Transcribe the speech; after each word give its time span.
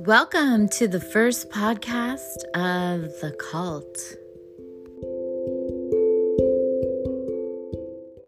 Welcome 0.00 0.68
to 0.70 0.88
the 0.88 0.98
first 0.98 1.50
podcast 1.50 2.42
of 2.52 3.20
The 3.20 3.30
Cult. 3.38 4.16